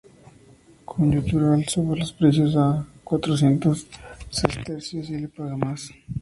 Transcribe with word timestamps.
Coyuntural 0.87 1.67
sube 1.69 1.95
los 1.99 2.11
precios 2.11 2.55
a 2.55 2.87
cuatrocientos 3.03 3.85
sestercios 4.31 5.11
y 5.11 5.19
le 5.19 5.27
paga 5.27 5.55
más. 5.55 5.91